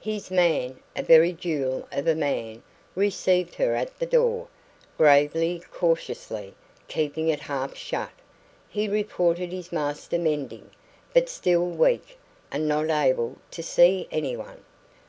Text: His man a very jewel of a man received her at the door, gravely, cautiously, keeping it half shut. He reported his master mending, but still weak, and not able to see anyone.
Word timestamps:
His 0.00 0.32
man 0.32 0.80
a 0.96 1.02
very 1.04 1.32
jewel 1.32 1.86
of 1.92 2.08
a 2.08 2.16
man 2.16 2.64
received 2.96 3.54
her 3.54 3.76
at 3.76 3.96
the 4.00 4.04
door, 4.04 4.48
gravely, 4.98 5.62
cautiously, 5.70 6.56
keeping 6.88 7.28
it 7.28 7.38
half 7.38 7.76
shut. 7.76 8.10
He 8.68 8.88
reported 8.88 9.52
his 9.52 9.70
master 9.70 10.18
mending, 10.18 10.72
but 11.14 11.28
still 11.28 11.66
weak, 11.66 12.18
and 12.50 12.66
not 12.66 12.90
able 12.90 13.36
to 13.52 13.62
see 13.62 14.08
anyone. 14.10 14.64